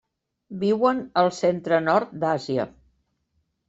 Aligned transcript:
Viuen 0.63 1.03
al 1.23 1.31
centre-nord 1.43 2.19
d'Àsia. 2.27 2.71